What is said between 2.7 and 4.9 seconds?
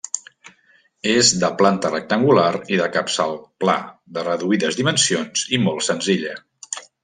i de capçal pla, de reduïdes